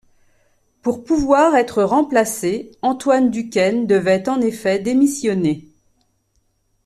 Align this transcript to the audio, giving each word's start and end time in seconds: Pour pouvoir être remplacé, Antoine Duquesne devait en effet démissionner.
Pour 0.81 1.03
pouvoir 1.03 1.55
être 1.55 1.83
remplacé, 1.83 2.71
Antoine 2.81 3.29
Duquesne 3.29 3.85
devait 3.85 4.27
en 4.29 4.41
effet 4.41 4.79
démissionner. 4.79 5.67